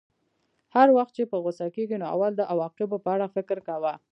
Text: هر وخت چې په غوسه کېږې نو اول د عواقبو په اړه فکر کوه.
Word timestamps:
هر 0.75 0.87
وخت 0.97 1.13
چې 1.17 1.23
په 1.31 1.37
غوسه 1.43 1.67
کېږې 1.75 1.97
نو 2.01 2.05
اول 2.13 2.31
د 2.37 2.41
عواقبو 2.51 2.97
په 3.03 3.09
اړه 3.15 3.25
فکر 3.35 3.57
کوه. 3.67 3.93